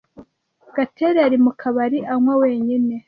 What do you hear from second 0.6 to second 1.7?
Gatera yari mu